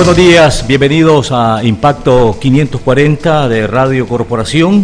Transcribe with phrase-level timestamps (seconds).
[0.00, 4.82] Buenos días, bienvenidos a Impacto 540 de Radio Corporación.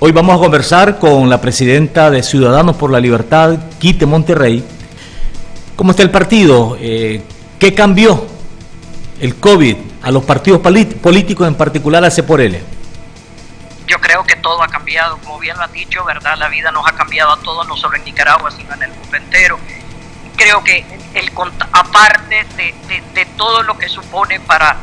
[0.00, 4.66] Hoy vamos a conversar con la presidenta de Ciudadanos por la Libertad, Quite Monterrey.
[5.76, 6.76] ¿Cómo está el partido?
[6.80, 7.22] Eh,
[7.60, 8.26] ¿Qué cambió
[9.20, 12.58] el COVID a los partidos políticos, en particular a C4L?
[13.86, 16.36] Yo creo que todo ha cambiado, como bien lo han dicho, ¿verdad?
[16.38, 19.16] La vida nos ha cambiado a todos, no solo en Nicaragua, sino en el mundo
[19.16, 19.60] entero
[20.36, 20.84] creo que
[21.14, 21.30] el,
[21.72, 24.76] aparte de, todo lo que supone para,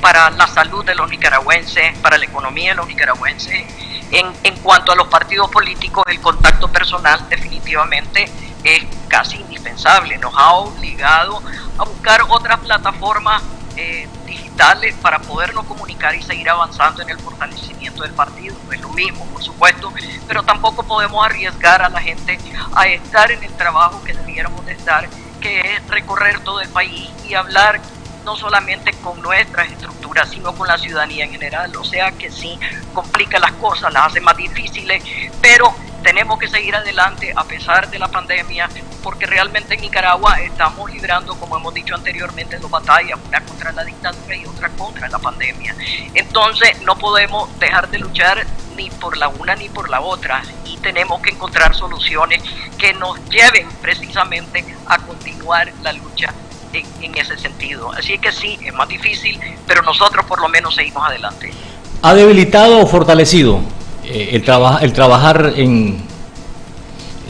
[0.00, 3.64] para la salud de los nicaragüenses, para la economía de los nicaragüenses,
[4.10, 8.30] en, en cuanto a los partidos políticos, el contacto personal definitivamente
[8.64, 10.18] es casi indispensable.
[10.18, 11.42] Nos ha obligado
[11.78, 13.42] a buscar otras plataformas
[13.76, 14.06] eh,
[14.52, 18.56] digitales para podernos comunicar y seguir avanzando en el fortalecimiento del partido.
[18.66, 19.92] No es lo mismo, por supuesto,
[20.28, 22.38] pero tampoco podemos arriesgar a la gente
[22.74, 25.08] a estar en el trabajo que debiéramos de estar,
[25.40, 27.80] que es recorrer todo el país y hablar
[28.24, 31.74] no solamente con nuestras estructuras, sino con la ciudadanía en general.
[31.76, 32.58] O sea que sí,
[32.92, 35.02] complica las cosas, las hace más difíciles,
[35.40, 38.68] pero tenemos que seguir adelante a pesar de la pandemia,
[39.02, 43.84] porque realmente en Nicaragua estamos librando, como hemos dicho anteriormente, dos batallas, una contra la
[43.84, 45.74] dictadura y otra contra la pandemia.
[46.14, 48.44] Entonces no podemos dejar de luchar
[48.76, 52.42] ni por la una ni por la otra y tenemos que encontrar soluciones
[52.78, 56.32] que nos lleven precisamente a continuar la lucha
[56.72, 57.92] en, ese sentido.
[57.92, 61.52] Así que sí, es más difícil, pero nosotros por lo menos seguimos adelante.
[62.02, 63.60] ¿Ha debilitado o fortalecido
[64.04, 64.44] eh, el,
[64.80, 66.04] el trabajar en...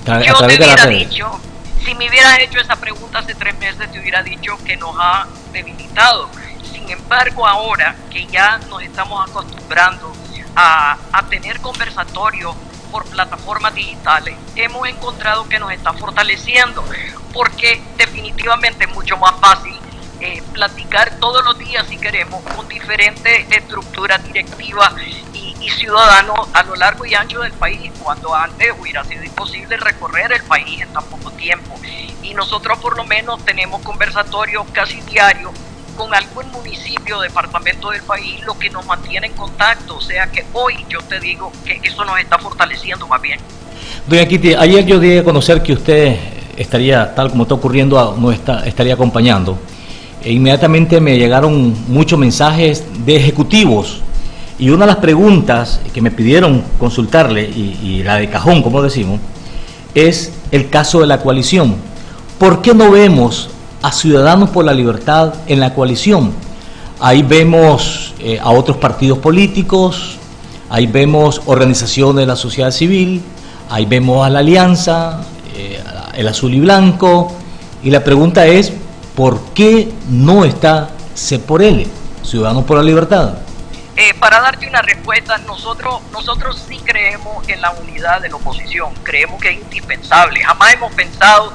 [0.04, 1.40] Yo te hubiera dicho,
[1.84, 5.26] si me hubieras hecho esa pregunta hace tres meses, te hubiera dicho que nos ha
[5.52, 6.28] debilitado.
[6.72, 10.12] Sin embargo, ahora que ya nos estamos acostumbrando
[10.56, 12.56] a, a tener conversatorios
[12.92, 16.84] por plataformas digitales, hemos encontrado que nos está fortaleciendo,
[17.32, 19.74] porque definitivamente es mucho más fácil
[20.20, 24.92] eh, platicar todos los días, si queremos, con diferentes estructuras directivas
[25.32, 30.32] y, ciudadanos a lo largo y ancho del país, cuando antes hubiera sido imposible recorrer
[30.32, 31.80] el país en tan poco tiempo.
[32.22, 35.52] Y nosotros por lo menos tenemos conversatorios casi diarios
[36.02, 39.96] con algún municipio, departamento del país, lo que nos mantiene en contacto.
[39.96, 43.38] O sea que hoy yo te digo que eso nos está fortaleciendo más bien.
[44.08, 46.16] Doña Kitty, ayer yo di a conocer que usted
[46.56, 49.58] estaría, tal como está ocurriendo, no está, estaría acompañando.
[50.24, 54.02] E inmediatamente me llegaron muchos mensajes de ejecutivos
[54.58, 59.20] y una de las preguntas que me pidieron consultarle, y, la de cajón, como decimos,
[59.94, 61.76] es el caso de la coalición.
[62.38, 63.50] ¿Por qué no vemos
[63.82, 66.32] a Ciudadanos por la Libertad en la coalición?
[67.00, 70.18] Ahí vemos eh, a otros partidos políticos,
[70.70, 73.22] ahí vemos organizaciones de la sociedad civil,
[73.68, 75.20] ahí vemos a la Alianza,
[75.56, 75.82] eh,
[76.14, 77.32] el azul y blanco,
[77.82, 78.72] y la pregunta es,
[79.16, 81.86] ¿por qué no está C por L,
[82.22, 83.34] Ciudadanos por la Libertad?
[83.96, 88.94] Eh, para darte una respuesta, nosotros, nosotros sí creemos en la unidad de la oposición,
[89.02, 90.40] creemos que es indispensable.
[90.42, 91.52] Jamás hemos pensado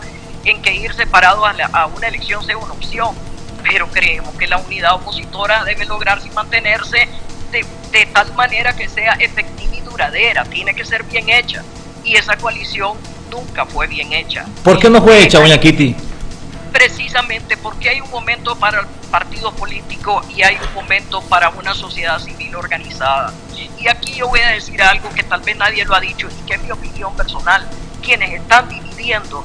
[0.49, 3.15] en que ir separados a, una elección sea una opción,
[3.63, 7.07] pero creemos que la unidad opositora debe lograrse y mantenerse
[7.51, 11.63] de, de tal manera que sea efectiva y duradera, tiene que ser bien hecha.
[12.03, 12.97] Y esa coalición
[13.29, 14.45] nunca fue bien hecha.
[14.63, 15.95] ¿Por qué no fue hecha, doña Kitty?
[16.77, 21.73] precisamente porque hay un momento para el partido político y hay un momento para una
[21.73, 23.33] sociedad civil organizada.
[23.79, 26.45] Y aquí yo voy a decir algo que tal vez nadie lo ha dicho y
[26.45, 27.67] que es mi opinión personal.
[28.03, 29.43] Quienes están dividiendo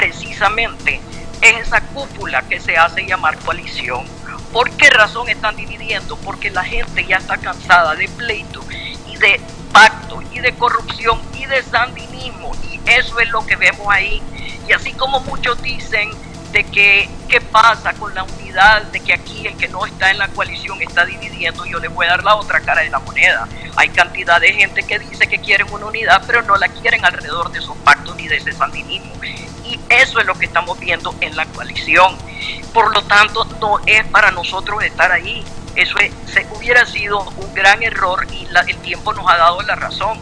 [0.00, 0.98] precisamente
[1.42, 4.06] es esa cúpula que se hace llamar coalición.
[4.50, 6.16] ¿Por qué razón están dividiendo?
[6.16, 8.64] Porque la gente ya está cansada de pleito
[9.06, 9.38] y de
[9.72, 12.52] pacto y de corrupción y de sandinismo.
[12.64, 14.22] Y eso es lo que vemos ahí.
[14.66, 16.08] Y así como muchos dicen
[16.52, 20.18] de que qué pasa con la unidad, de que aquí el que no está en
[20.18, 23.46] la coalición está dividiendo, yo le voy a dar la otra cara de la moneda.
[23.76, 27.52] Hay cantidad de gente que dice que quieren una unidad, pero no la quieren alrededor
[27.52, 29.12] de esos pactos ni de ese sandinismo.
[29.70, 32.16] Y eso es lo que estamos viendo en la coalición.
[32.74, 35.44] Por lo tanto, no es para nosotros estar ahí.
[35.76, 40.18] Eso se, hubiera sido un gran error y el tiempo nos ha dado la razón.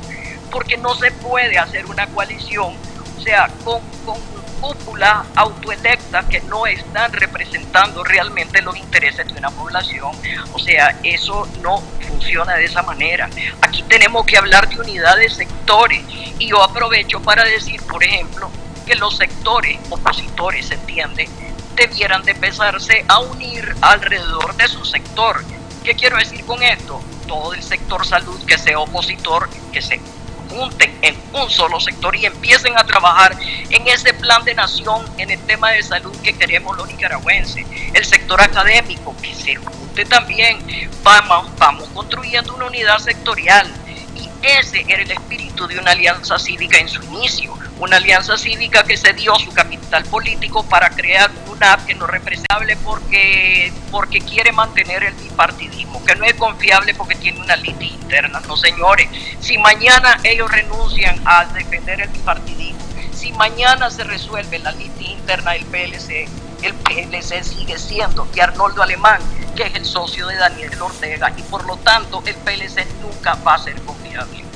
[0.50, 2.74] Porque no se puede hacer una coalición,
[3.18, 4.18] o sea, con, con
[4.60, 10.10] cúpula autoelecta que no están representando realmente los intereses de una población.
[10.52, 13.28] O sea, eso no funciona de esa manera.
[13.62, 16.02] Aquí tenemos que hablar de unidad de sectores
[16.38, 18.50] y yo aprovecho para decir, por ejemplo,
[18.88, 21.28] que los sectores opositores, se entiende,
[21.74, 25.44] debieran de empezarse a unir alrededor de su sector.
[25.84, 27.02] ¿Qué quiero decir con esto?
[27.26, 30.00] Todo el sector salud que sea opositor, que se
[30.48, 33.36] junten en un solo sector y empiecen a trabajar
[33.68, 37.66] en ese plan de nación en el tema de salud que queremos los nicaragüenses.
[37.92, 40.58] El sector académico, que se junte también,
[41.02, 43.70] vamos, vamos construyendo una unidad sectorial.
[44.16, 48.82] Y ese era el espíritu de una alianza cívica en su inicio, una alianza cívica
[48.82, 54.20] que se dio su capital político para crear una que no es representable porque, porque
[54.20, 58.40] quiere mantener el bipartidismo, que no es confiable porque tiene una litis interna.
[58.46, 59.08] No, señores,
[59.40, 62.78] si mañana ellos renuncian a defender el bipartidismo,
[63.12, 66.28] si mañana se resuelve la litis interna del PLC,
[66.62, 69.20] el PLC sigue siendo que Arnoldo Alemán,
[69.54, 73.54] que es el socio de Daniel Ortega, y por lo tanto el PLC nunca va
[73.54, 74.47] a ser confiable.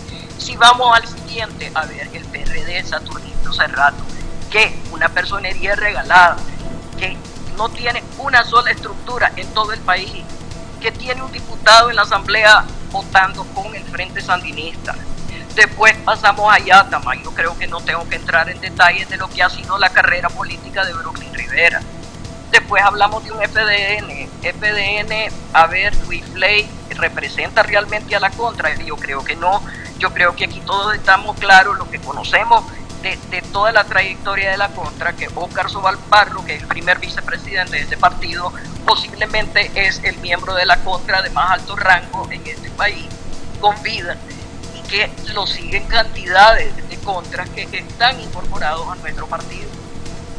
[0.42, 4.02] Si vamos al siguiente, a ver, el PRD Saturnino Cerrato,
[4.50, 6.36] que una personería regalada,
[6.98, 7.16] que
[7.56, 10.24] no tiene una sola estructura en todo el país,
[10.80, 14.96] que tiene un diputado en la Asamblea votando con el Frente Sandinista.
[15.54, 19.28] Después pasamos a Yatama, yo creo que no tengo que entrar en detalles de lo
[19.28, 21.80] que ha sido la carrera política de Brooklyn Rivera.
[22.50, 24.28] Después hablamos de un FDN.
[24.42, 28.74] FDN, a ver, Luis Flay representa realmente a la contra.
[28.74, 29.62] Yo creo que no.
[30.02, 32.64] Yo creo que aquí todos estamos claros, lo que conocemos
[33.02, 33.16] de,
[33.52, 37.82] toda la trayectoria de la contra, que Oscar Sobalparro, que es el primer vicepresidente de
[37.82, 38.52] este partido,
[38.84, 43.06] posiblemente es el miembro de la contra de más alto rango en este país,
[43.60, 44.16] con vida,
[44.74, 49.70] y que lo siguen cantidades de contras que están incorporados a nuestro partido.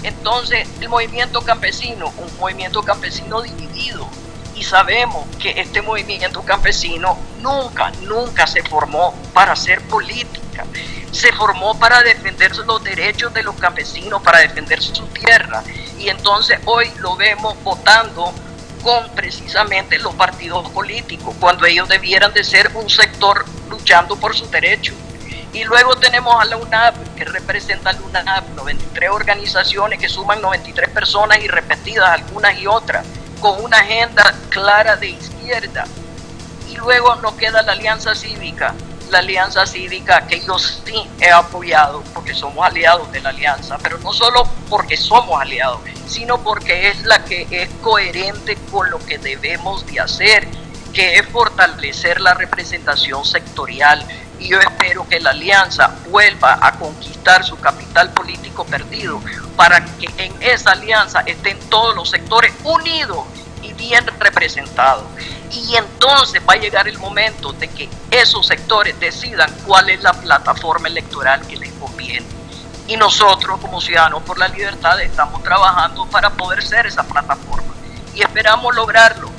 [0.03, 4.09] Entonces, el movimiento campesino, un movimiento campesino dividido,
[4.55, 10.65] y sabemos que este movimiento campesino nunca, nunca se formó para hacer política.
[11.11, 15.63] Se formó para defender los derechos de los campesinos, para defender su tierra.
[15.99, 18.33] Y entonces hoy lo vemos votando
[18.83, 24.51] con precisamente los partidos políticos, cuando ellos debieran de ser un sector luchando por sus
[24.51, 24.95] derechos.
[25.53, 30.41] Y luego tenemos a la UNAP, que representa a la UNAP, 93 organizaciones que suman
[30.41, 33.05] 93 personas y repetidas algunas y otras
[33.43, 35.83] con una agenda clara de izquierda.
[36.71, 38.73] Y luego nos queda la alianza cívica,
[39.11, 43.97] la alianza cívica que yo sí he apoyado porque somos aliados de la alianza, pero
[43.97, 49.17] no solo porque somos aliados, sino porque es la que es coherente con lo que
[49.17, 50.47] debemos de hacer,
[50.93, 54.07] que es fortalecer la representación sectorial.
[54.43, 59.21] Y yo espero que la alianza vuelva a conquistar su capital político perdido,
[59.55, 63.25] para que en esa alianza estén todos los sectores unidos
[63.61, 65.05] y bien representados.
[65.49, 70.11] Y entonces va a llegar el momento de que esos sectores decidan cuál es la
[70.11, 72.25] plataforma electoral que les conviene.
[72.85, 77.73] Y nosotros como Ciudadanos por la Libertad estamos trabajando para poder ser esa plataforma.
[78.13, 79.29] Y esperamos lograrlo.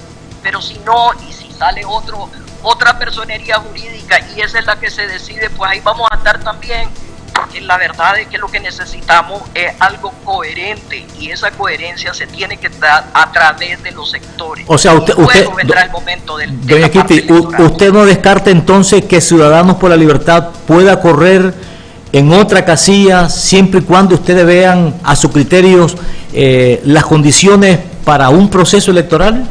[0.43, 2.31] Pero si no, y si sale otro,
[2.65, 6.41] otra personería jurídica y esa es la que se decide, pues ahí vamos a estar
[6.41, 6.89] también
[7.35, 12.27] porque la verdad es que lo que necesitamos es algo coherente y esa coherencia se
[12.27, 14.65] tiene que dar a través de los sectores.
[14.69, 19.21] O sea, usted, usted vendrá el momento del, doña Kitty, usted no descarta entonces que
[19.21, 21.53] Ciudadanos por la Libertad pueda correr
[22.13, 25.97] en otra casilla siempre y cuando ustedes vean a sus criterios
[26.33, 29.45] eh, las condiciones para un proceso electoral?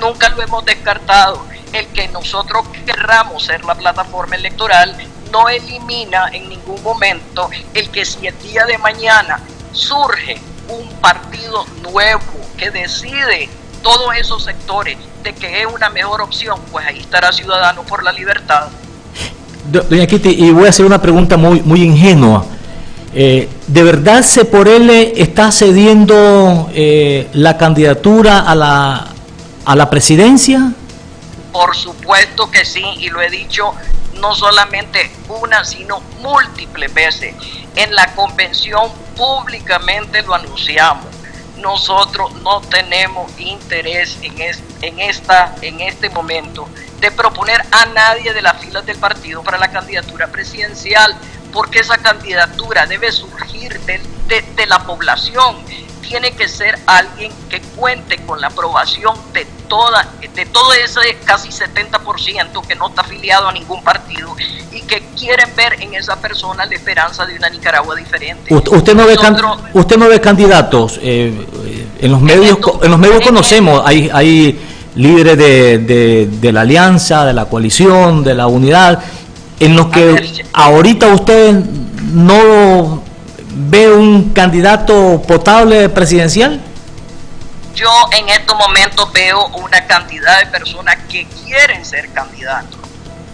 [0.00, 1.44] Nunca lo hemos descartado.
[1.76, 4.96] El que nosotros querramos ser la plataforma electoral
[5.30, 9.40] no elimina en ningún momento el que si el día de mañana
[9.72, 10.40] surge
[10.70, 12.22] un partido nuevo
[12.56, 13.50] que decide
[13.82, 18.12] todos esos sectores de que es una mejor opción, pues ahí estará Ciudadano por la
[18.12, 18.68] Libertad.
[19.70, 22.46] Doña Kitty, y voy a hacer una pregunta muy, muy ingenua.
[23.14, 29.08] Eh, ¿De verdad se por él está cediendo eh, la candidatura a la,
[29.66, 30.72] a la presidencia?
[31.56, 33.74] Por supuesto que sí, y lo he dicho
[34.20, 37.34] no solamente una, sino múltiples veces.
[37.74, 41.06] En la convención públicamente lo anunciamos.
[41.56, 44.38] Nosotros no tenemos interés en,
[44.82, 46.68] en, esta, en este momento
[47.00, 51.16] de proponer a nadie de las filas del partido para la candidatura presidencial,
[51.54, 53.98] porque esa candidatura debe surgir de,
[54.28, 55.56] de la población
[56.08, 61.48] tiene que ser alguien que cuente con la aprobación de toda de todo ese casi
[61.48, 64.36] 70% que no está afiliado a ningún partido
[64.72, 68.54] y que quieren ver en esa persona la esperanza de una Nicaragua diferente.
[68.54, 69.16] Usted, no ve
[69.72, 71.32] usted no ve candidatos eh,
[72.00, 74.60] en los medios en, los medios conocemos hay hay
[74.94, 79.02] líderes de, de, la alianza, de la coalición, de la unidad
[79.60, 81.54] en los que ahorita usted
[82.12, 83.02] no
[83.56, 86.60] ve un candidato potable presidencial?
[87.74, 92.78] Yo en estos momentos veo una cantidad de personas que quieren ser candidatos.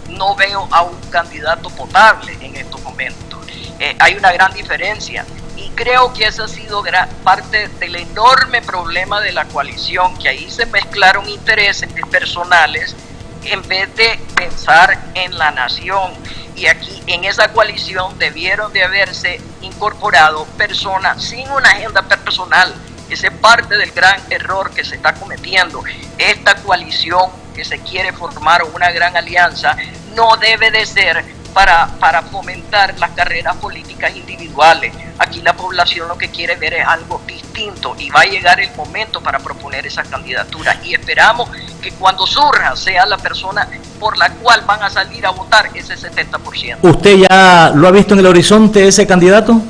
[0.09, 3.39] No veo a un candidato potable en estos momentos.
[3.79, 5.25] Eh, hay una gran diferencia.
[5.57, 6.83] Y, creo que esa ha sido
[7.23, 12.95] parte del enorme problema de la coalición, que ahí se mezclaron intereses personales
[13.43, 16.13] en vez de pensar en la nación.
[16.55, 22.73] Y aquí en esa coalición debieron de haberse incorporado personas sin una agenda personal.
[23.09, 25.83] Ese es parte del gran error que se está cometiendo.
[26.17, 29.75] Esta coalición que se quiere formar una gran alianza
[30.15, 34.93] no debe de ser para, para fomentar las carreras políticas individuales.
[35.19, 38.75] Aquí la población lo que quiere ver es algo distinto y va a llegar el
[38.75, 41.49] momento para proponer esa candidatura y esperamos
[41.81, 43.67] que cuando surja sea la persona
[43.99, 46.77] por la cual van a salir a votar ese 70%.
[46.81, 49.61] ¿Usted ya lo ha visto en el horizonte ese candidato?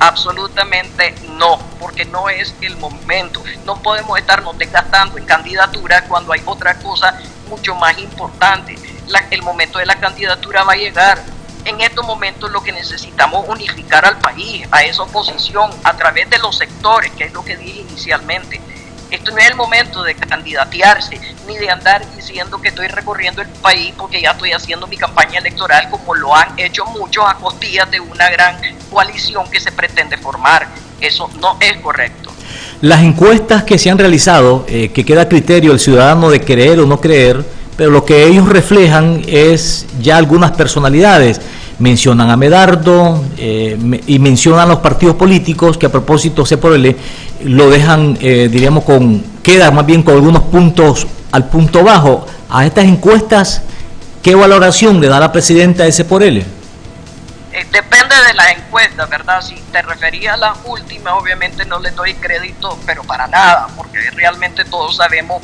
[0.00, 3.42] Absolutamente no, porque no es el momento.
[3.64, 7.16] No podemos estarnos desgastando en candidatura cuando hay otra cosa
[7.48, 8.76] mucho más importante.
[9.30, 11.22] El momento de la candidatura va a llegar.
[11.64, 16.38] En estos momentos lo que necesitamos unificar al país, a esa oposición, a través de
[16.38, 18.60] los sectores, que es lo que dije inicialmente
[19.12, 23.48] esto no es el momento de candidatearse, ni de andar diciendo que estoy recorriendo el
[23.48, 27.90] país porque ya estoy haciendo mi campaña electoral como lo han hecho muchos a costillas
[27.90, 28.56] de una gran
[28.90, 30.66] coalición que se pretende formar.
[30.98, 32.30] Eso no es correcto.
[32.80, 36.80] Las encuestas que se han realizado, eh, que queda a criterio el ciudadano de creer
[36.80, 37.44] o no creer,
[37.76, 41.40] pero lo que ellos reflejan es ya algunas personalidades
[41.78, 43.76] mencionan a Medardo eh,
[44.06, 46.96] y mencionan los partidos políticos que a propósito el
[47.44, 52.26] lo dejan, eh, diríamos, con queda más bien con algunos puntos al punto bajo.
[52.48, 53.62] A estas encuestas,
[54.22, 56.44] ¿qué valoración le da la presidenta por él?
[57.52, 59.42] Eh, depende de las encuestas, ¿verdad?
[59.42, 63.98] Si te referías a las últimas, obviamente no le doy crédito, pero para nada, porque
[64.12, 65.42] realmente todos sabemos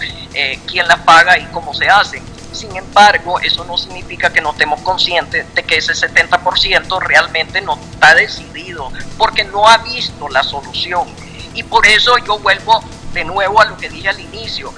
[0.66, 2.22] quién las paga y cómo se hacen
[2.58, 7.78] sin embargo, eso no significa que no estemos conscientes de que ese 70% realmente no
[7.92, 11.06] está decidido, porque no ha visto la solución.
[11.54, 14.72] Y por eso yo vuelvo de nuevo a lo que dije al inicio.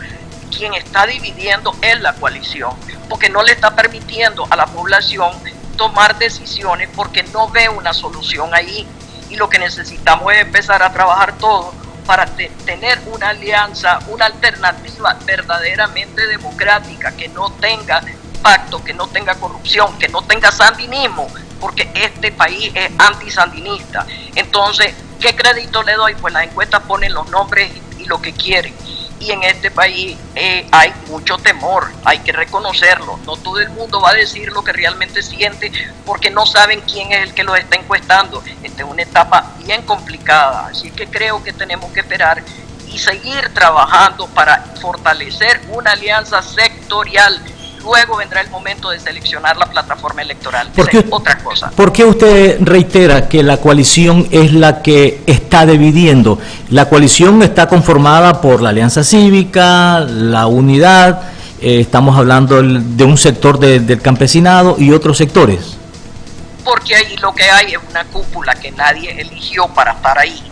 [0.55, 2.73] Quien está dividiendo es la coalición,
[3.09, 5.31] porque no le está permitiendo a la población
[5.81, 8.87] tomar decisiones porque no ve una solución ahí.
[9.31, 15.17] Y lo que necesitamos es empezar a trabajar todos para tener una alianza, una alternativa
[15.25, 18.03] verdaderamente democrática, que no tenga
[18.43, 24.07] pacto, que no tenga corrupción, que no tenga sandinismo, porque este país es antisandinista.
[24.35, 26.15] Entonces, ¿qué crédito le doy?
[26.17, 28.75] Pues las encuestas ponen los nombres y lo que quieren
[29.21, 33.21] y en este país eh, hay mucho temor, hay que reconocerlo.
[33.27, 35.71] No todo el mundo va a decir lo que realmente siente
[36.07, 38.43] porque no saben quién es el que lo está encuestando.
[38.62, 42.43] Esta es una etapa bien complicada, así que creo que tenemos que esperar
[42.89, 47.41] y seguir trabajando para fortalecer una alianza sectorial
[47.83, 50.71] luego vendrá el momento de seleccionar la plataforma electoral.
[50.75, 51.71] ¿Por qué, otra cosa.
[51.71, 56.39] ¿Por qué usted reitera que la coalición es la que está dividiendo?
[56.71, 61.23] La coalición está conformada por la Alianza Cívica, la Unidad,
[61.61, 65.77] eh, estamos hablando de un sector del campesinado y otros sectores.
[66.65, 70.50] Porque ahí lo que hay es una cúpula que nadie eligió para estar ahí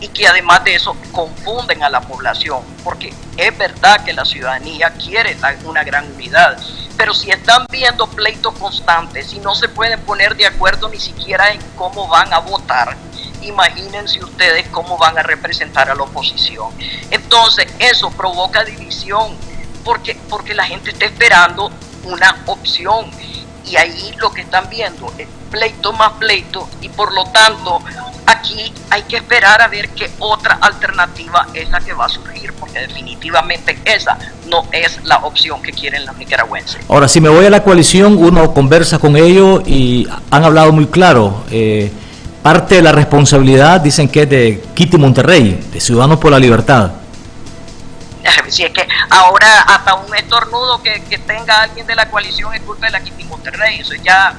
[0.00, 4.90] y que además de eso confunden a la población, porque es verdad que la ciudadanía
[4.94, 6.58] quiere una gran unidad,
[6.96, 11.52] pero si están viendo pleitos constantes y no se pueden poner de acuerdo ni siquiera
[11.52, 12.96] en cómo van a votar,
[13.42, 16.70] imagínense ustedes cómo van a representar a la oposición.
[17.10, 19.36] Entonces eso provoca división,
[19.84, 21.70] porque, porque la gente está esperando
[22.04, 23.10] una opción
[23.64, 27.82] y ahí lo que están viendo es pleito más pleito y por lo tanto
[28.30, 32.52] aquí hay que esperar a ver qué otra alternativa es la que va a surgir,
[32.54, 34.18] porque definitivamente esa
[34.48, 36.80] no es la opción que quieren los nicaragüenses.
[36.88, 40.86] Ahora, si me voy a la coalición, uno conversa con ellos y han hablado muy
[40.86, 41.44] claro.
[41.50, 41.92] Eh,
[42.42, 46.92] parte de la responsabilidad dicen que es de Kitty Monterrey, de Ciudadanos por la Libertad.
[48.48, 52.60] Si es que ahora hasta un estornudo que, que tenga alguien de la coalición es
[52.62, 54.34] culpa de la Kitty Monterrey, eso ya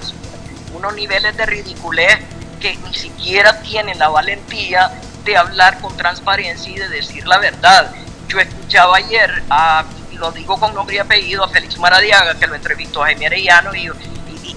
[0.74, 2.20] unos niveles de ridiculez
[2.62, 4.92] que ni siquiera tienen la valentía
[5.26, 7.92] de hablar con transparencia y de decir la verdad.
[8.28, 12.56] Yo escuchaba ayer, a, lo digo con nombre y apellido, a Félix Maradiaga, que lo
[12.56, 13.90] entrevistó a Jaime Arellano y,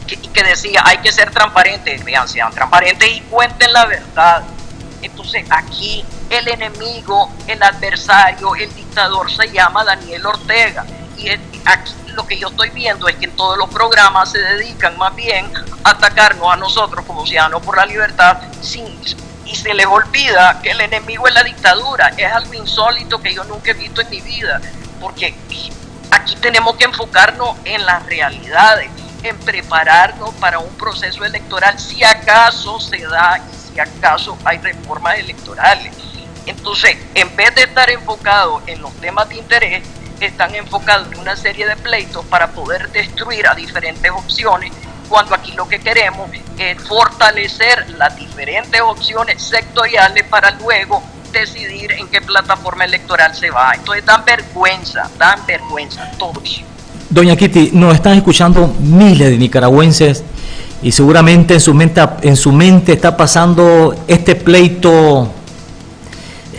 [0.06, 4.42] que, decía, hay que ser transparentes, vean, sean transparentes y cuenten la verdad.
[5.00, 10.84] Entonces aquí el enemigo, el adversario, el dictador se llama Daniel Ortega.
[11.16, 11.28] Y
[11.64, 15.14] aquí lo que yo estoy viendo es que en todos los programas se dedican más
[15.14, 15.50] bien
[15.82, 18.86] a atacarnos a nosotros como ciudadanos por la libertad sin,
[19.44, 22.08] y se les olvida que el enemigo es la dictadura.
[22.16, 24.60] Es algo insólito que yo nunca he visto en mi vida,
[25.00, 25.34] porque
[26.10, 28.90] aquí tenemos que enfocarnos en las realidades,
[29.22, 35.18] en prepararnos para un proceso electoral, si acaso se da y si acaso hay reformas
[35.18, 35.94] electorales.
[36.46, 39.86] Entonces, en vez de estar enfocados en los temas de interés,
[40.26, 44.72] están enfocados en una serie de pleitos para poder destruir a diferentes opciones,
[45.08, 51.02] cuando aquí lo que queremos es fortalecer las diferentes opciones sectoriales para luego
[51.32, 53.72] decidir en qué plataforma electoral se va.
[53.74, 56.62] Entonces dan vergüenza, dan vergüenza todos.
[57.10, 60.24] Doña Kitty, nos están escuchando miles de nicaragüenses
[60.82, 65.30] y seguramente en su mente, en su mente está pasando este pleito.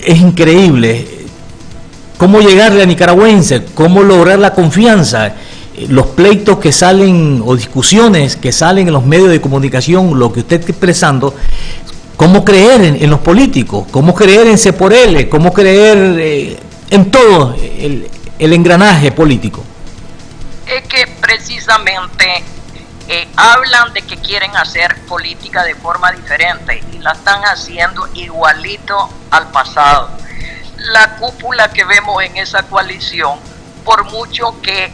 [0.04, 1.15] Es increíble.
[2.18, 3.62] ¿Cómo llegarle a nicaragüenses?
[3.74, 5.34] ¿Cómo lograr la confianza?
[5.90, 10.40] Los pleitos que salen o discusiones que salen en los medios de comunicación, lo que
[10.40, 11.36] usted está expresando,
[12.16, 13.86] ¿cómo creer en, los políticos?
[13.92, 14.94] ¿Cómo creer en C por?
[15.30, 18.08] ¿Cómo creer eh, en todo el,
[18.40, 19.64] el engranaje político?
[20.66, 22.44] Es que precisamente
[23.08, 29.10] eh, hablan de que quieren hacer política de forma diferente y la están haciendo igualito
[29.30, 30.10] al pasado.
[30.92, 33.40] La cúpula que vemos en esa coalición,
[33.84, 34.94] por mucho que,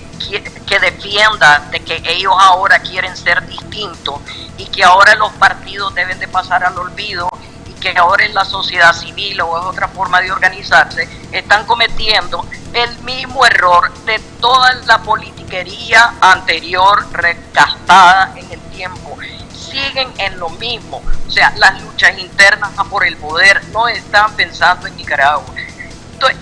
[0.68, 4.20] que defienda de que ellos ahora quieren ser distintos
[4.58, 7.30] y que ahora los partidos deben de pasar al olvido
[7.66, 12.46] y que ahora es la sociedad civil o es otra forma de organizarse, están cometiendo
[12.74, 19.18] el mismo error de toda la politiquería anterior recastada en el tiempo.
[19.54, 21.02] Siguen en lo mismo.
[21.28, 25.46] O sea, las luchas internas por el poder no están pensando en Nicaragua.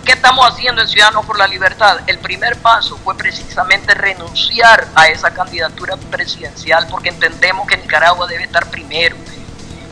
[0.06, 2.00] ¿Qué estamos haciendo en Ciudadanos por la Libertad?
[2.08, 8.44] El primer paso fue precisamente renunciar a esa candidatura presidencial porque entendemos que Nicaragua debe
[8.44, 9.16] estar primero.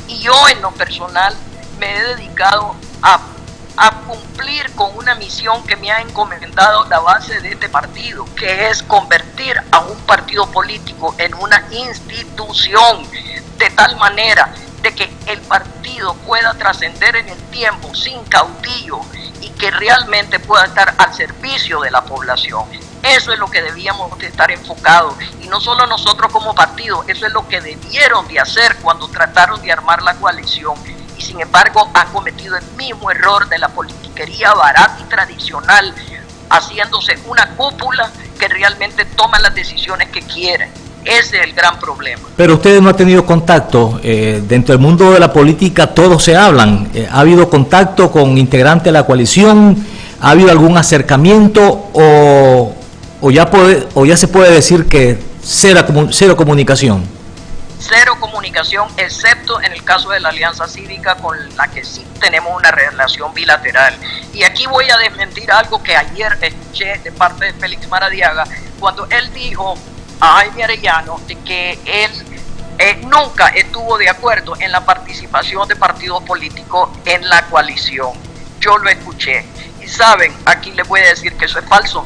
[0.07, 1.35] Y yo en lo personal
[1.79, 3.19] me he dedicado a
[3.77, 8.69] a cumplir con una misión que me ha encomendado la base de este partido, que
[8.69, 13.07] es convertir a un partido político en una institución
[13.59, 14.51] de tal manera
[14.81, 18.99] de que el partido pueda trascender en el tiempo sin caudillo
[19.57, 22.63] que realmente pueda estar al servicio de la población.
[23.03, 25.15] Eso es lo que debíamos de estar enfocados.
[25.41, 29.61] Y no solo nosotros como partido, eso es lo que debieron de hacer cuando trataron
[29.61, 30.75] de armar la coalición
[31.17, 35.93] y sin embargo han cometido el mismo error de la politiquería barata y tradicional,
[36.49, 40.71] haciéndose una cúpula que realmente toma las decisiones que quieren.
[41.05, 42.21] Ese es el gran problema.
[42.35, 43.99] Pero ustedes no han tenido contacto.
[44.03, 46.89] Eh, dentro del mundo de la política todos se hablan.
[46.93, 49.85] Eh, ¿Ha habido contacto con integrantes de la coalición?
[50.19, 52.75] ¿Ha habido algún acercamiento o,
[53.21, 57.17] o, ya, puede, o ya se puede decir que cero, cero comunicación?
[57.79, 62.53] cero comunicación, excepto en el caso de la Alianza Cívica con la que sí tenemos
[62.55, 63.95] una relación bilateral.
[64.33, 68.45] Y aquí voy a desmentir algo que ayer escuché de parte de Félix Maradiaga,
[68.79, 69.75] cuando él dijo
[70.19, 72.11] a Jaime Arellano de que él
[72.79, 78.11] eh, nunca estuvo de acuerdo en la participación de partidos políticos en la coalición.
[78.59, 79.45] Yo lo escuché.
[79.81, 82.05] Y saben, aquí les voy a decir que eso es falso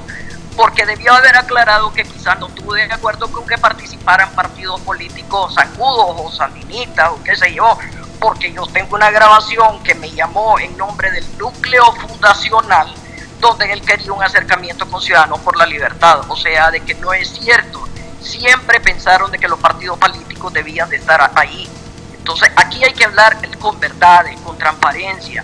[0.56, 5.56] porque debió haber aclarado que quizás no estuvo de acuerdo con que participaran partidos políticos
[5.56, 7.78] zancudos o sandinistas o qué sé yo,
[8.20, 12.94] porque yo tengo una grabación que me llamó en nombre del núcleo fundacional
[13.40, 17.12] donde él quería un acercamiento con Ciudadanos por la Libertad, o sea, de que no
[17.12, 17.88] es cierto,
[18.22, 21.68] siempre pensaron de que los partidos políticos debían de estar ahí.
[22.14, 25.44] Entonces aquí hay que hablar con verdades, con transparencia,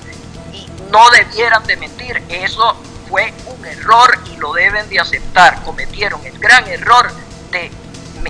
[0.54, 2.76] y no debieran de mentir, eso
[3.10, 5.63] fue un error y lo deben de aceptar.
[5.63, 7.12] Cometieron el gran error
[7.52, 7.72] de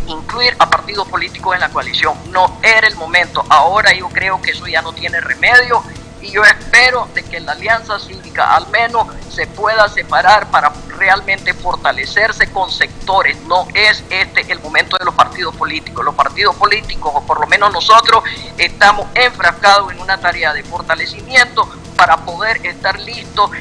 [0.05, 2.15] incluir a partidos políticos en la coalición.
[2.31, 3.43] No era el momento.
[3.49, 5.83] Ahora yo creo que eso ya no tiene remedio
[6.21, 11.53] y yo espero de que la alianza cívica al menos se pueda separar para realmente
[11.53, 13.37] fortalecerse con sectores.
[13.43, 16.03] No es este el momento de los partidos políticos.
[16.03, 18.23] Los partidos políticos, o por lo menos nosotros,
[18.57, 23.51] estamos enfrascados en una tarea de fortalecimiento para poder estar listos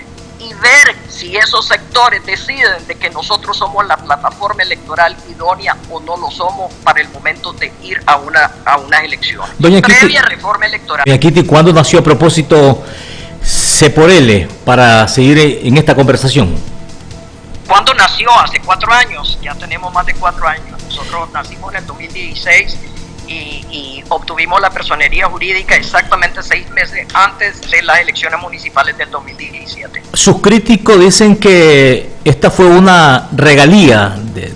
[0.48, 6.00] y ver si esos sectores deciden de que nosotros somos la plataforma electoral idónea o
[6.00, 9.50] no lo somos para el momento de ir a una a unas elecciones.
[9.58, 11.04] Doña Previa reforma electoral.
[11.04, 12.84] Doña Kitty, ¿cuándo nació a propósito
[13.80, 16.56] L para seguir en esta conversación?
[17.66, 18.30] ¿Cuándo nació?
[18.38, 20.80] Hace cuatro años, ya tenemos más de cuatro años.
[20.84, 22.78] Nosotros nacimos en el 2016
[23.26, 30.02] y, obtuvimos la personería jurídica exactamente seis meses antes de las elecciones municipales del 2017.
[30.12, 34.52] Sus críticos dicen que esta fue una regalía de,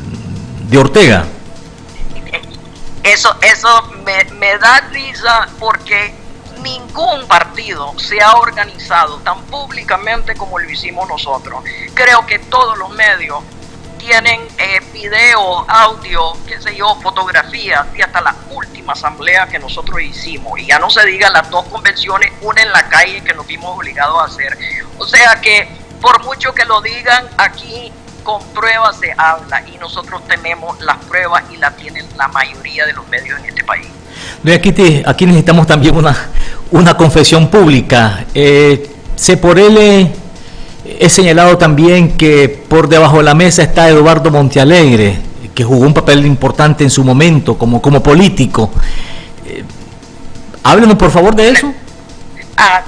[0.68, 1.24] de Ortega.
[3.02, 3.68] Eso, eso
[4.04, 6.14] me, me da risa porque
[6.62, 11.64] ningún partido se ha organizado tan públicamente como lo hicimos nosotros.
[11.94, 13.42] Creo que todos los medios
[14.00, 20.00] tienen eh, video, audio, qué sé yo, fotografías y hasta la última asamblea que nosotros
[20.00, 20.58] hicimos.
[20.58, 23.76] Y ya no se diga las dos convenciones, una en la calle que nos vimos
[23.76, 24.56] obligados a hacer.
[24.98, 25.68] O sea que
[26.00, 31.44] por mucho que lo digan, aquí con pruebas se habla y nosotros tenemos las pruebas
[31.52, 33.86] y las tienen la mayoría de los medios en este país.
[35.06, 36.16] Aquí, necesitamos también una,
[36.70, 38.24] una confesión pública.
[38.34, 39.76] Eh, se por él
[40.98, 45.18] He señalado también que por debajo de la mesa está Eduardo Montealegre,
[45.54, 48.70] que jugó un papel importante en su momento como, como político.
[49.46, 49.64] Eh,
[50.62, 51.72] háblenos por favor de eso.
[52.56, 52.82] Ah,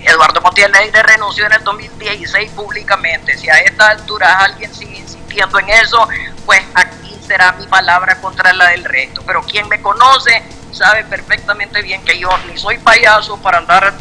[0.00, 3.36] Eduardo Montealegre renunció en el 2016 públicamente.
[3.36, 6.08] Si a esta altura alguien sigue insistiendo en eso,
[6.46, 9.22] pues aquí será mi palabra contra la del resto.
[9.26, 10.42] Pero quien me conoce
[10.72, 13.94] sabe perfectamente bien que yo ni soy payaso para andar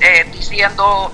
[0.00, 1.12] eh, diciendo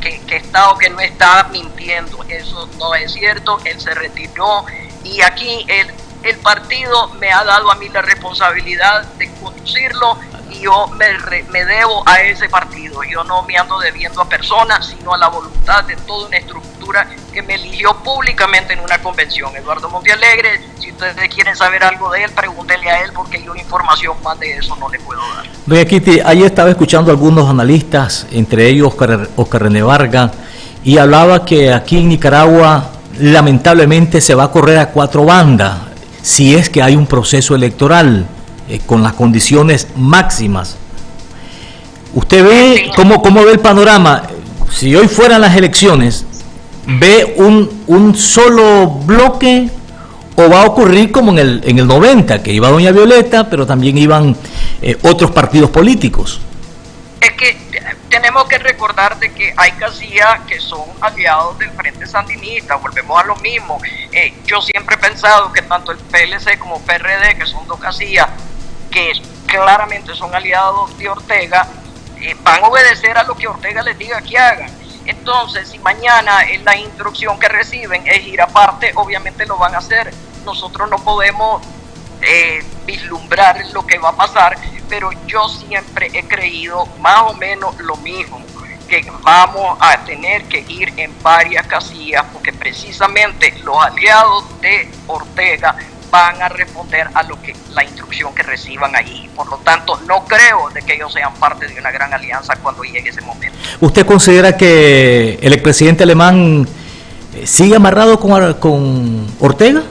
[0.00, 2.24] que, que, está o que no está mintiendo.
[2.28, 4.64] Eso no es cierto, él se retiró
[5.04, 10.18] y aquí el, el partido me ha dado a mí la responsabilidad de conducirlo
[10.50, 11.06] y yo me,
[11.50, 13.02] me debo a ese partido.
[13.04, 16.71] Yo no me ando debiendo a personas, sino a la voluntad de toda una estructura
[17.32, 19.54] que me eligió públicamente en una convención.
[19.56, 24.16] Eduardo Montealegre, si ustedes quieren saber algo de él, pregúntenle a él porque yo información
[24.22, 25.46] más de eso no le puedo dar.
[25.66, 30.32] Doña Kitty, ayer estaba escuchando a algunos analistas, entre ellos Oscar, Oscar René Vargas,
[30.84, 35.78] y hablaba que aquí en Nicaragua lamentablemente se va a correr a cuatro bandas
[36.22, 38.26] si es que hay un proceso electoral
[38.68, 40.76] eh, con las condiciones máximas.
[42.14, 44.22] ¿Usted ve cómo, cómo ve el panorama?
[44.70, 46.24] Si hoy fueran las elecciones,
[46.86, 49.70] ¿ve un, un solo bloque
[50.36, 53.66] o va a ocurrir como en el, en el 90, que iba Doña Violeta, pero
[53.66, 54.36] también iban
[54.80, 56.40] eh, otros partidos políticos?
[57.20, 57.56] Es que
[58.08, 63.24] tenemos que recordar de que hay casillas que son aliados del Frente Sandinista, volvemos a
[63.24, 63.78] lo mismo.
[64.12, 68.28] Eh, yo siempre he pensado que tanto el PLC como PRD, que son dos casillas
[68.90, 69.12] que
[69.46, 71.66] claramente son aliados de Ortega,
[72.20, 74.70] eh, van a obedecer a lo que Ortega les diga que hagan.
[75.06, 79.78] Entonces, si mañana es la instrucción que reciben es ir aparte, obviamente lo van a
[79.78, 80.12] hacer.
[80.44, 81.62] Nosotros no podemos
[82.20, 84.56] eh, vislumbrar lo que va a pasar,
[84.88, 88.40] pero yo siempre he creído más o menos lo mismo,
[88.88, 95.74] que vamos a tener que ir en varias casillas, porque precisamente los aliados de Ortega
[96.12, 99.30] van a responder a lo que la instrucción que reciban allí.
[99.34, 102.82] Por lo tanto, no creo de que ellos sean parte de una gran alianza cuando
[102.82, 103.56] llegue ese momento.
[103.80, 106.68] ¿Usted considera que el expresidente alemán
[107.34, 109.82] eh, sigue amarrado con, con Ortega?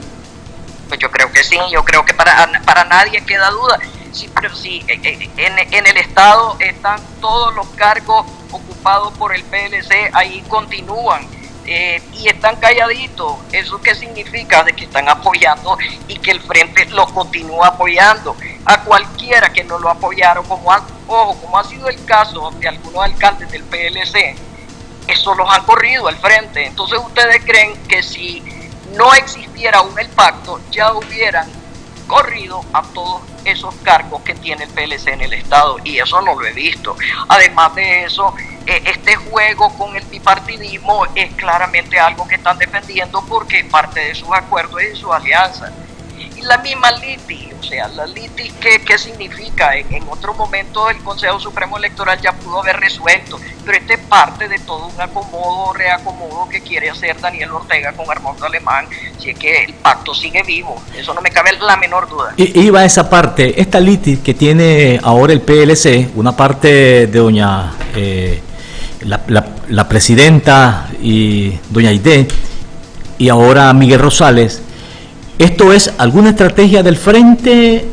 [0.88, 3.80] Pues yo creo que sí, yo creo que para, para nadie queda duda.
[4.12, 9.34] Sí, pero sí, eh, eh, en, en el Estado están todos los cargos ocupados por
[9.34, 11.26] el PLC, ahí continúan
[11.65, 13.38] eh, y están calladitos.
[13.52, 14.63] ¿Eso qué significa?
[14.63, 18.36] De que están apoyando y que el frente lo continúa apoyando.
[18.65, 22.67] A cualquiera que no lo apoyaron, como ha, ojo, como ha sido el caso de
[22.67, 24.36] algunos alcaldes del PLC,
[25.08, 26.65] eso los han corrido al frente.
[26.65, 28.43] Entonces ustedes creen que si
[28.95, 31.61] no existiera aún el pacto, ya hubieran
[32.12, 36.38] corrido a todos esos cargos que tiene el PLC en el Estado y eso no
[36.38, 36.93] lo he visto.
[37.30, 38.36] Además de eso,
[38.67, 44.13] eh, este juego con el bipartidismo es claramente algo que están defendiendo porque parte de
[44.13, 45.71] sus acuerdos y su alianza.
[46.43, 49.75] La misma LITI, o sea, la LITI, ¿qué, qué significa?
[49.75, 54.47] En, otro momento el Consejo Supremo Electoral ya pudo haber resuelto, pero este es parte
[54.47, 58.88] de todo un acomodo, reacomodo que quiere hacer Daniel Ortega con Armando Alemán,
[59.19, 62.34] si es que el pacto sigue vivo, eso no me cabe la menor duda.
[62.38, 67.73] Y, iba esa parte, esta LITI que tiene ahora el PLC, una parte de doña...
[67.95, 68.41] Eh,
[69.06, 72.27] la, la, la, presidenta y doña Aide
[73.17, 74.62] y ahora Miguel Rosales,
[75.41, 77.84] ¿Esto es alguna estrategia del frente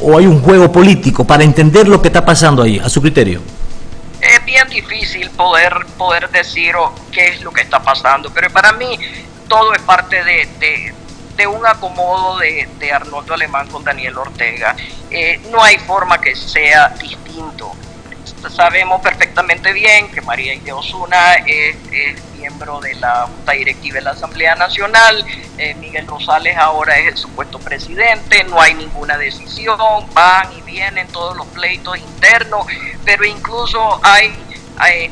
[0.00, 3.42] o hay un juego político para entender lo que está pasando ahí, a su criterio?
[4.18, 6.74] Es bien difícil poder, poder decir
[7.10, 8.98] qué es lo que está pasando, pero para mí
[9.48, 10.94] todo es parte de, de,
[11.36, 14.74] de un acomodo de, de, Arnoldo Alemán con Daniel Ortega.
[15.10, 17.70] Eh, no hay forma que sea distinto.
[18.50, 21.76] Sabemos perfectamente bien que María Ide Osuna es,
[22.38, 25.24] miembro de la Junta Directiva de la Asamblea Nacional,
[25.58, 29.78] eh, Miguel Rosales ahora es el supuesto presidente, no hay ninguna decisión,
[30.12, 32.66] van y vienen todos los pleitos internos,
[33.04, 34.32] pero incluso hay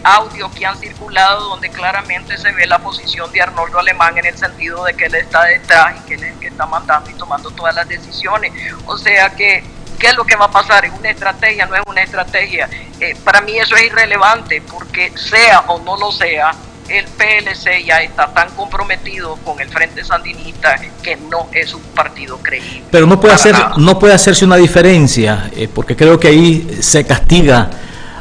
[0.02, 4.36] audios que han circulado donde claramente se ve la posición de Arnoldo Alemán en el
[4.36, 7.14] sentido de que él está detrás y que él es el que está mandando y
[7.14, 8.52] tomando todas las decisiones.
[8.86, 9.62] O sea que,
[10.00, 10.84] ¿qué es lo que va a pasar?
[10.84, 11.66] ¿Es una estrategia?
[11.66, 12.68] ¿No es una estrategia?
[12.98, 16.52] Eh, para mí eso es irrelevante porque sea o no lo sea,
[16.88, 22.38] el PLC ya está tan comprometido con el Frente Sandinista que no es un partido
[22.38, 22.82] creíble.
[22.90, 27.06] Pero no puede, hacer, no puede hacerse una diferencia, eh, porque creo que ahí se
[27.06, 27.70] castiga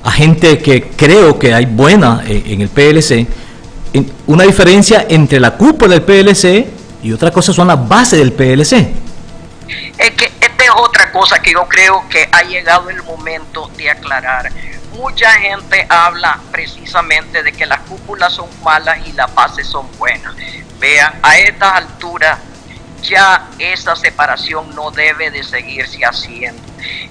[0.04, 3.26] a gente que creo que hay buena eh, en el PLC.
[4.28, 6.68] una diferencia entre la cúpula del PLC
[7.02, 8.92] y otra cosa son las bases del PLC.
[9.98, 10.38] Es que
[10.70, 14.50] es otra cosa que yo creo que ha llegado el momento de aclarar
[15.00, 20.36] mucha gente habla precisamente de que las cúpulas son malas y las bases son buenas.
[20.78, 22.38] Vean, a estas alturas
[23.02, 26.62] ya esa separación no debe de seguirse haciendo.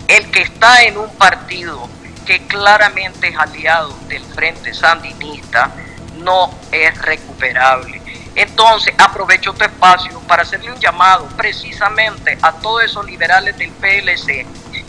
[0.06, 1.88] El que está en un partido
[2.26, 5.70] que claramente es aliado del Frente Sandinista
[6.18, 8.02] no es recuperable.
[8.38, 14.46] Entonces, aprovecho tu espacio para hacerle un llamado precisamente a todos esos liberales del PLC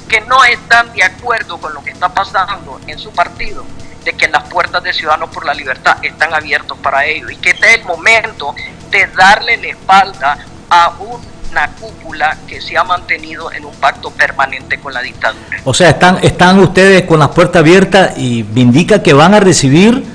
[0.08, 3.66] que no están de acuerdo con lo que está pasando en su partido,
[4.06, 7.50] de que las puertas de Ciudadanos por la Libertad están abiertas para ellos y que
[7.50, 8.54] este es el momento
[8.92, 10.38] de darle la espalda
[10.70, 15.60] a una cúpula que se ha mantenido en un pacto permanente con la dictadura.
[15.64, 20.06] O sea, están, están ustedes con las puertas abiertas y indica que van a recibir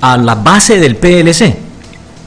[0.00, 1.58] a la base del PLC.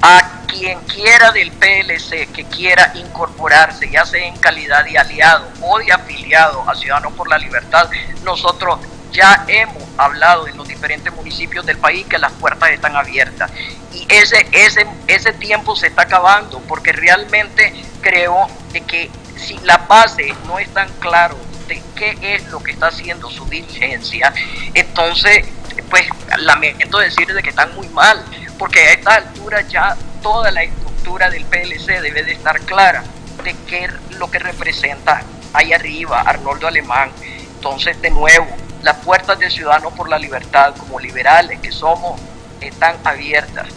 [0.04, 0.33] A
[0.64, 5.92] quien quiera del PLC que quiera incorporarse, ya sea en calidad de aliado o de
[5.92, 7.90] afiliado a Ciudadanos por la Libertad,
[8.24, 8.80] nosotros
[9.12, 13.52] ya hemos hablado en los diferentes municipios del país que las puertas están abiertas.
[13.92, 18.48] Y ese, ese, ese tiempo se está acabando porque realmente creo
[18.88, 21.36] que si la base no es tan claro
[21.68, 24.34] de qué es lo que está haciendo su diligencia,
[24.74, 25.46] entonces,
[25.90, 28.24] pues lamento decir de que están muy mal,
[28.58, 33.04] porque a esta altura ya toda la estructura del PLC debe de estar clara
[33.44, 35.22] de qué es lo que representa
[35.54, 37.12] ahí arriba Arnoldo Alemán.
[37.56, 38.48] Entonces, de nuevo,
[38.82, 42.20] las puertas de Ciudadanos por la Libertad, como liberales que somos,
[42.62, 43.68] están abiertas.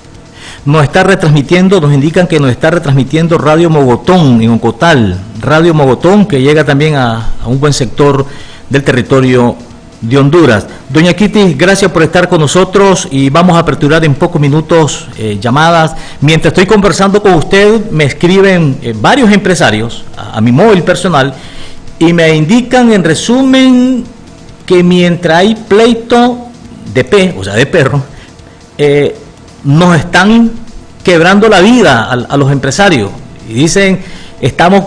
[0.65, 6.27] Nos está retransmitiendo, nos indican que nos está retransmitiendo Radio Mogotón en Ocotal, Radio Mogotón
[6.27, 8.27] que llega también a, a un buen sector
[8.69, 9.57] del territorio
[10.01, 10.67] de Honduras.
[10.89, 15.39] Doña Kitty, gracias por estar con nosotros y vamos a aperturar en pocos minutos eh,
[15.41, 15.95] llamadas.
[16.21, 21.35] Mientras estoy conversando con usted, me escriben eh, varios empresarios a, mi móvil personal
[21.99, 24.05] y me indican en resumen
[24.65, 26.49] que mientras hay pleito
[26.93, 28.03] de pe, o sea, de perro,
[28.79, 29.17] eh,
[29.65, 30.51] nos están
[31.03, 33.11] quebrando la vida a, a los empresarios.
[33.49, 34.01] Y dicen,
[34.41, 34.85] estamos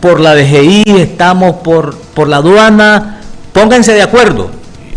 [0.00, 3.15] por la DGI, estamos por, por la aduana,
[3.56, 4.50] pónganse de acuerdo.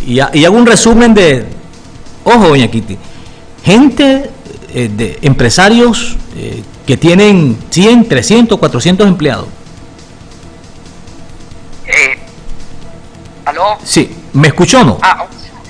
[0.06, 1.45] Y, hago un resumen de,
[2.24, 2.98] ojo, doña Kitty,
[3.63, 4.30] gente
[4.74, 9.48] eh, de empresarios eh, que tienen 100, 300, 400 empleados.
[11.88, 12.17] Eh,
[13.45, 13.78] ¿Aló?
[13.84, 14.98] Sí, ¿me escuchó o no?
[15.02, 15.26] Ah,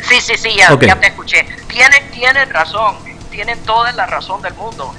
[0.08, 1.46] sí, sí, sí, ya, te escuché.
[1.68, 2.96] Tienen, tienen razón,
[3.30, 4.94] tienen toda la razón del mundo.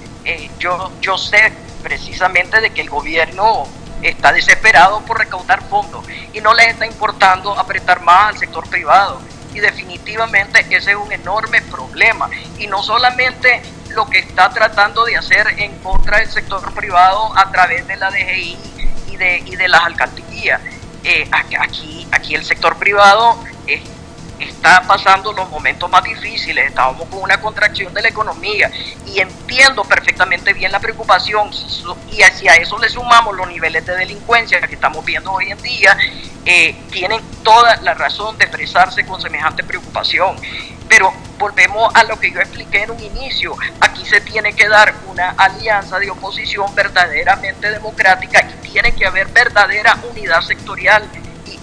[0.59, 3.67] yo, yo sé precisamente de que el gobierno
[4.03, 9.21] está desesperado por recaudar fondos y no les está importando apretar más al sector privado.
[9.53, 12.31] Y definitivamente ese es un enorme problema.
[12.59, 17.51] Y no solamente lo que está tratando de hacer en contra del sector privado a
[17.51, 18.59] través de la DGI
[19.09, 20.61] y de, y de las alcaldías.
[21.03, 23.81] Eh, aquí, aquí el sector privado es
[24.45, 28.71] está pasando los momentos más difíciles, estábamos con una contracción de la economía
[29.07, 31.51] y entiendo perfectamente bien la preocupación.
[32.13, 35.97] Y hacia eso le sumamos los niveles de delincuencia que estamos viendo hoy en día,
[36.45, 40.37] eh, tienen toda la razón de expresarse con semejante preocupación.
[40.89, 44.95] Pero volvemos a lo que yo expliqué en un inicio, aquí se tiene que dar
[45.07, 51.09] una alianza de oposición verdaderamente democrática y tiene que haber verdadera unidad sectorial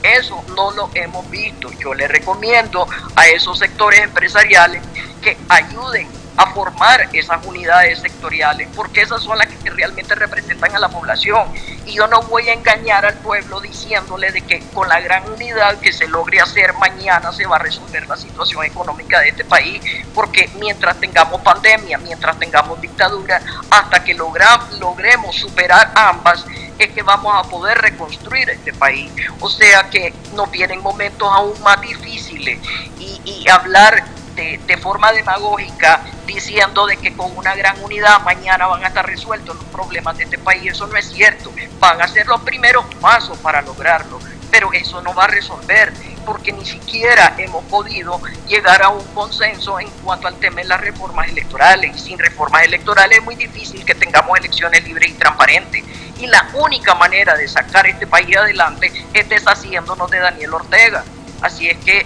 [0.07, 1.71] eso no lo hemos visto.
[1.73, 4.81] Yo le recomiendo a esos sectores empresariales
[5.21, 10.79] que ayuden a formar esas unidades sectoriales, porque esas son las que realmente representan a
[10.79, 11.51] la población.
[11.85, 15.79] Y yo no voy a engañar al pueblo diciéndole de que con la gran unidad
[15.79, 19.81] que se logre hacer mañana se va a resolver la situación económica de este país,
[20.13, 26.45] porque mientras tengamos pandemia, mientras tengamos dictadura, hasta que logremos superar ambas,
[26.77, 29.11] es que vamos a poder reconstruir este país.
[29.39, 32.59] O sea que nos vienen momentos aún más difíciles
[32.99, 34.03] y hablar
[34.37, 39.55] de, forma demagógica diciendo de que con una gran unidad mañana van a estar resueltos
[39.55, 41.51] los problemas de este país, eso no es cierto.
[41.79, 44.19] Van a ser los primeros pasos para lograrlo,
[44.51, 45.91] pero eso no va a resolver
[46.27, 50.81] porque ni siquiera hemos podido llegar a un consenso en cuanto al tema de las
[50.81, 51.95] reformas electorales.
[51.95, 55.83] Y sin reformas electorales es muy difícil que tengamos elecciones libres y transparentes.
[56.19, 61.05] Y la única manera de sacar este país adelante es deshaciéndonos de Daniel Ortega.
[61.41, 62.05] Así es que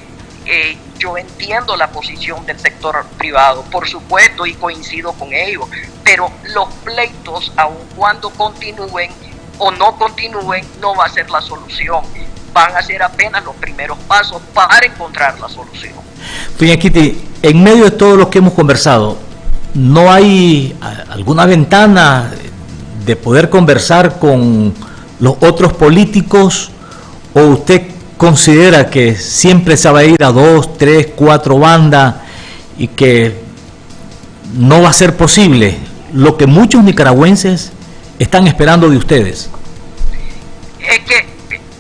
[0.54, 5.64] eh, yo entiendo la posición del sector privado, por supuesto, y coincido con ellos,
[6.04, 9.12] pero los pleitos, aun cuando continúen
[9.60, 12.04] o no continúen, no va a ser la solución.
[12.54, 15.94] Van a ser apenas los primeros pasos para encontrar la solución.
[16.58, 19.18] Kitty, en medio de todo lo que hemos conversado,
[19.74, 20.78] ¿no hay
[21.10, 22.30] alguna ventana
[23.06, 24.74] de poder conversar con
[25.22, 26.72] los otros políticos
[27.34, 32.18] o usted considera que siempre se va a ir a dos, tres, cuatro bandas
[32.78, 33.42] y que
[34.54, 35.76] no va a ser posible
[36.14, 37.72] lo que muchos nicaragüenses
[38.20, 39.50] están esperando de ustedes?
[40.78, 41.28] Es que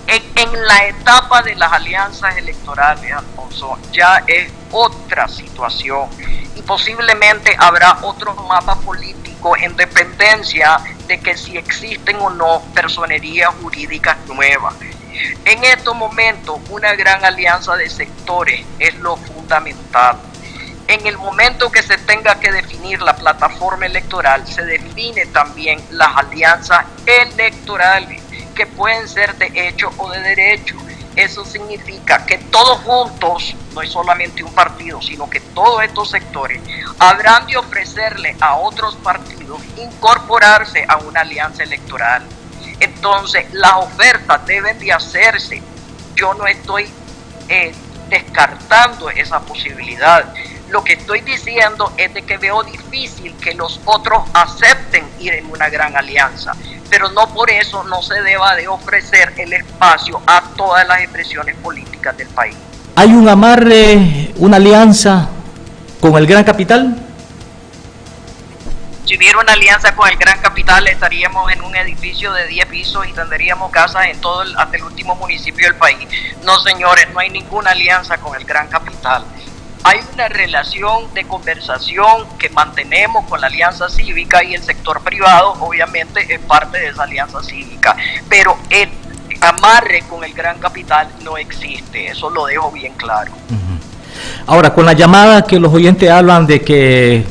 [0.07, 6.09] en, la etapa de las alianzas electorales, Alfonso, ya es otra situación
[6.55, 13.53] y posiblemente habrá otro mapa político en dependencia de que si existen o no personerías
[13.61, 14.73] jurídicas nuevas.
[15.45, 20.17] En estos momentos, una gran alianza de sectores es lo fundamental.
[20.87, 26.17] En el momento que se tenga que definir la plataforma electoral, se define también las
[26.17, 28.21] alianzas electorales,
[28.55, 30.75] que pueden ser de hecho o de derecho.
[31.15, 36.61] Eso significa que todos juntos, no es solamente un partido, sino que todos estos sectores
[36.99, 42.23] habrán de ofrecerle a otros partidos incorporarse a una alianza electoral.
[42.81, 45.61] Entonces, las ofertas deben de hacerse.
[46.15, 46.89] Yo no estoy
[47.47, 47.73] eh,
[48.09, 50.25] descartando esa posibilidad.
[50.69, 55.45] Lo que estoy diciendo es de que veo difícil que los otros acepten ir en
[55.51, 56.53] una gran alianza,
[56.89, 61.55] pero no por eso no se deba de ofrecer el espacio a todas las expresiones
[61.57, 62.55] políticas del país.
[62.95, 65.29] ¿Hay un amarre, una alianza
[65.99, 67.10] con el gran capital?
[69.05, 73.07] Si hubiera una alianza con el Gran Capital, estaríamos en un edificio de 10 pisos
[73.07, 76.07] y tendríamos casas en todo el, hasta el último municipio del país.
[76.43, 79.23] No, señores, no hay ninguna alianza con el Gran Capital.
[79.83, 85.53] Hay una relación de conversación que mantenemos con la alianza cívica y el sector privado,
[85.59, 87.95] obviamente, es parte de esa alianza cívica,
[88.29, 88.89] pero el
[89.41, 93.31] amarre con el Gran Capital no existe, eso lo dejo bien claro.
[94.45, 97.25] Ahora, con la llamada que los oyentes hablan de que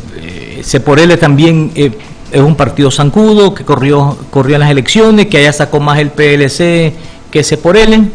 [0.62, 1.96] Seporele también eh,
[2.30, 6.10] es un partido zancudo que corrió, corrió en las elecciones, que allá sacó más el
[6.10, 6.94] PLC
[7.30, 8.08] que Seporele.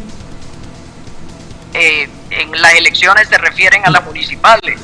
[1.73, 4.79] Eh, en las elecciones se refieren a las municipales.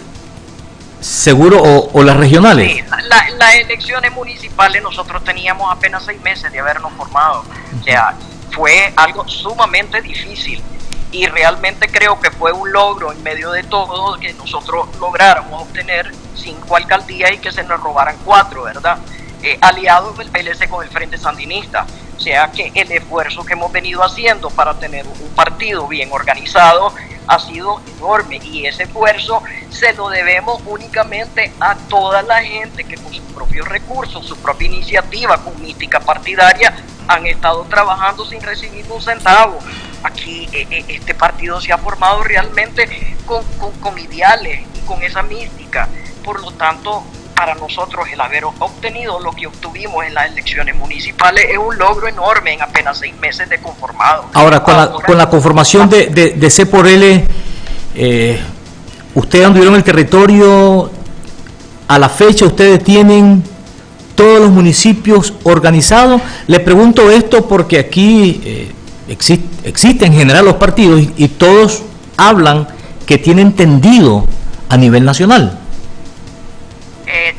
[1.00, 2.72] ¿Seguro o, las regionales?
[2.72, 7.44] Sí, las elecciones municipales nosotros teníamos apenas seis meses de habernos formado.
[7.80, 8.16] O sea,
[8.52, 10.62] fue algo sumamente difícil
[11.12, 16.12] y realmente creo que fue un logro en medio de todo que nosotros lográramos obtener
[16.36, 18.98] cinco alcaldías y que se nos robaran cuatro, ¿verdad?
[19.44, 21.86] Eh, aliados del PLC con el Frente Sandinista.
[22.16, 26.94] O sea que el esfuerzo que hemos venido haciendo para tener un partido bien organizado
[27.28, 32.96] ha sido enorme y ese esfuerzo se lo debemos únicamente a toda la gente que
[32.96, 36.76] con sus propios recursos, su propia iniciativa con mística partidaria
[37.08, 39.60] han estado trabajando sin recibir un centavo.
[40.04, 42.88] Aquí eh, eh, este partido se ha formado realmente
[43.26, 45.88] con, con, con ideales y con esa mística.
[46.24, 47.04] Por lo tanto,
[47.42, 52.08] para nosotros el haber obtenido lo que obtuvimos en las elecciones municipales es un logro
[52.08, 54.26] enorme en apenas seis meses de conformado.
[54.34, 57.26] Ahora, con, la, con la conformación de, de, C por L,
[57.96, 58.40] eh,
[59.16, 60.92] ustedes anduvieron el territorio,
[61.88, 63.44] a la fecha ustedes tienen
[64.14, 66.22] todos los municipios organizados.
[66.46, 68.72] Le pregunto esto porque aquí eh,
[69.12, 71.84] existen en general los partidos y todos
[72.18, 72.68] hablan
[73.06, 74.26] que tienen tendido
[74.70, 75.60] a nivel nacional.
[77.06, 77.36] Eh,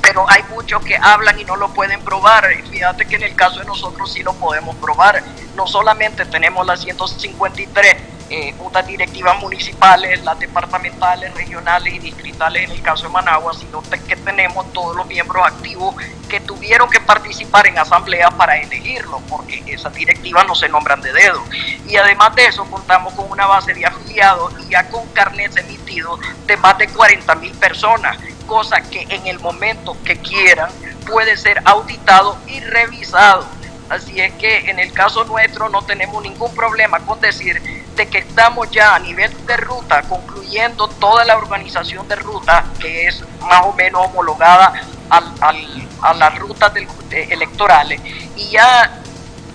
[0.00, 2.46] pero hay muchos que hablan y no lo pueden probar.
[2.70, 5.22] Fíjate que en el caso de nosotros sí lo podemos probar.
[5.56, 7.96] No solamente tenemos las 153
[8.30, 8.54] eh,
[8.86, 14.72] directivas municipales, las departamentales, regionales y distritales en el caso de Managua, sino que tenemos
[14.72, 15.94] todos los miembros activos
[16.28, 21.12] que tuvieron que participar en asamblea para elegirlo, porque esas directivas no se nombran de
[21.12, 21.42] dedo.
[21.88, 26.20] Y además de eso, contamos con una base de afiliados y ya con carnets emitidos
[26.46, 30.70] de más de 40 mil personas cosa que en el momento que quieran
[31.06, 33.46] puede ser auditado y revisado.
[33.88, 37.60] Así es que en el caso nuestro no tenemos ningún problema con decir
[37.96, 43.06] de que estamos ya a nivel de ruta concluyendo toda la organización de ruta que
[43.06, 44.72] es más o menos homologada
[45.08, 46.72] a las rutas
[47.10, 48.00] electorales
[48.36, 49.00] y ya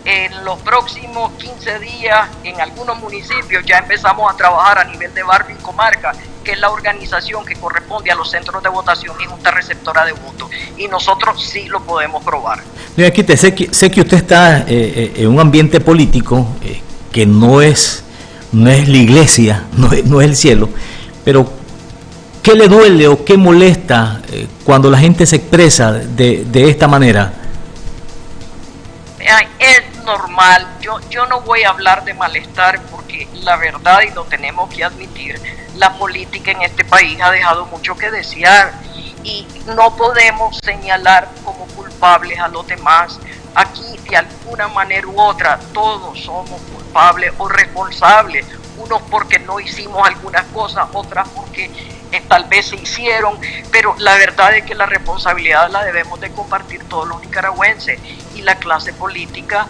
[0.06, 5.24] en los próximos 15 días en algunos municipios ya empezamos a trabajar a nivel de
[5.24, 6.14] barrio y comarca
[6.44, 10.14] que es la organización que corresponde a los centros de votación y junta receptora de
[10.14, 10.50] votos.
[10.78, 12.60] Y nosotros sí lo podemos probar.
[13.06, 16.82] Aquí te, sé, que, sé que usted está eh, eh, en un ambiente político eh,
[17.12, 18.04] que no es,
[18.52, 20.70] no es la iglesia, no es, no es el cielo.
[21.24, 21.52] Pero,
[22.42, 26.88] ¿qué le duele o qué molesta eh, cuando la gente se expresa de, de esta
[26.88, 27.34] manera?
[29.60, 34.24] Es normal, yo, yo no voy a hablar de malestar porque la verdad, y lo
[34.24, 35.40] tenemos que admitir,
[35.78, 38.74] la política en este país ha dejado mucho que desear
[39.24, 39.46] y
[39.76, 43.20] no podemos señalar como culpables a los demás.
[43.56, 48.46] Aquí de alguna manera u otra todos somos culpables o responsables,
[48.78, 51.70] unos porque no hicimos algunas cosas, otras porque
[52.12, 53.38] eh, tal vez se hicieron,
[53.72, 58.00] pero la verdad es que la responsabilidad la debemos de compartir todos los nicaragüenses
[58.36, 59.68] y la clase política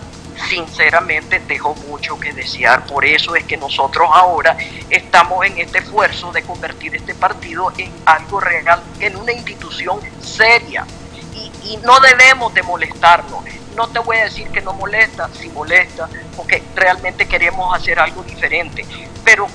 [0.49, 2.86] sinceramente dejó mucho que desear.
[2.86, 4.57] Por eso es que nosotros ahora
[4.89, 10.86] estamos en este esfuerzo de convertir este partido en algo real, en una institución seria.
[11.34, 13.43] Y, y no debemos de molestarnos.
[13.76, 18.24] No te voy a decir que no molesta, si molesta, porque realmente queremos hacer algo
[18.24, 18.86] diferente.
[19.24, 19.47] Pero,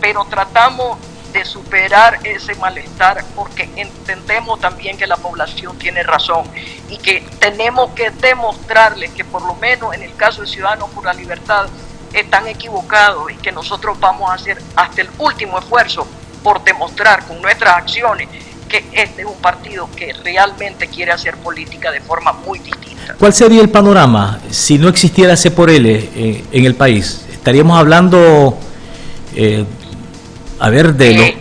[0.00, 0.98] pero tratamos
[1.32, 6.44] de superar ese malestar porque entendemos también que la población tiene razón
[6.88, 11.04] y que tenemos que demostrarles que por lo menos en el caso de Ciudadanos por
[11.04, 11.68] la Libertad
[12.12, 16.06] están equivocados y que nosotros vamos a hacer hasta el último esfuerzo
[16.42, 18.28] por demostrar con nuestras acciones
[18.72, 23.14] que este es un partido que realmente quiere hacer política de forma muy distinta.
[23.18, 27.26] ¿Cuál sería el panorama si no existiera C por L eh, en el país?
[27.30, 28.58] ¿Estaríamos hablando
[29.34, 29.64] eh,
[30.58, 31.22] a ver, de lo...
[31.22, 31.36] Eh,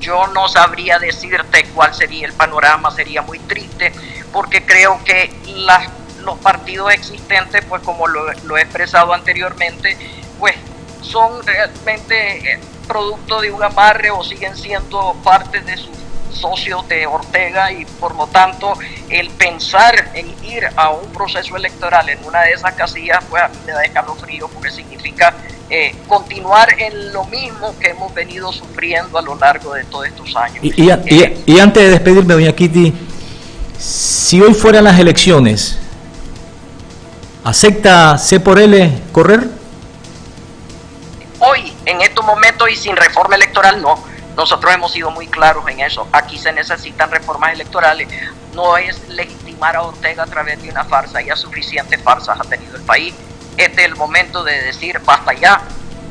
[0.00, 3.92] yo no sabría decirte cuál sería el panorama, sería muy triste,
[4.32, 5.88] porque creo que las,
[6.24, 9.96] los partidos existentes, pues como lo, lo he expresado anteriormente,
[10.40, 10.56] pues
[11.02, 16.01] son realmente eh, producto de un amarre o siguen siendo parte de sus
[16.32, 18.72] socios de Ortega y por lo tanto
[19.08, 23.48] el pensar en ir a un proceso electoral en una de esas casillas pues a
[23.48, 25.34] mí me da escalofrío porque significa
[25.74, 30.36] eh, continuar en lo mismo que hemos venido sufriendo a lo largo de todos estos
[30.36, 30.58] años.
[30.62, 30.90] Y,
[31.46, 32.92] y, antes de despedirme, doña Kitty,
[33.78, 35.78] si hoy fueran las elecciones,
[37.42, 39.48] ¿acepta C por L correr?
[41.38, 44.11] Hoy, en estos momentos y sin reforma electoral, no.
[44.36, 46.08] Nosotros hemos sido muy claros en eso.
[46.12, 48.08] Aquí se necesitan reformas electorales.
[48.54, 51.20] No es legitimar a Ortega a través de una farsa.
[51.20, 53.14] Ya suficientes farsas ha tenido el país
[53.56, 55.60] este es el momento de decir basta ya,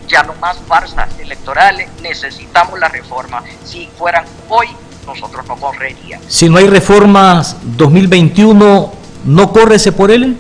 [0.07, 3.43] ya no más farsas electorales, necesitamos la reforma.
[3.65, 4.67] Si fueran hoy,
[5.05, 6.26] nosotros no correríamos.
[6.28, 8.93] Si no hay reformas 2021,
[9.26, 10.38] ¿no córrese por él?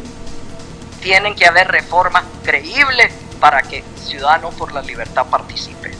[1.01, 5.91] Tienen que haber reformas creíbles para que Ciudadanos por la Libertad participe.